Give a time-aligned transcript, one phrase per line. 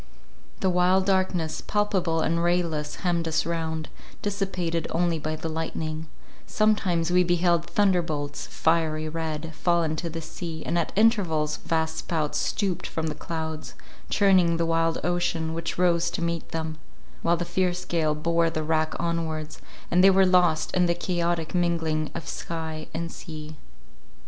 [0.61, 3.87] The while darkness, palpable and rayless, hemmed us round,
[4.23, 6.07] dissipated only by the lightning;
[6.47, 12.39] sometimes we beheld thunderbolts, fiery red, fall into the sea, and at intervals vast spouts
[12.39, 13.75] stooped from the clouds,
[14.09, 16.79] churning the wild ocean, which rose to meet them;
[17.21, 19.61] while the fierce gale bore the rack onwards,
[19.91, 23.55] and they were lost in the chaotic mingling of sky and sea.